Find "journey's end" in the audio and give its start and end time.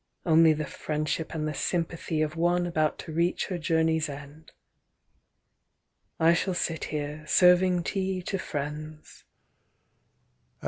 3.59-4.51